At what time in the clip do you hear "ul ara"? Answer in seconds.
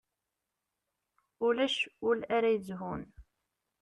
2.09-2.49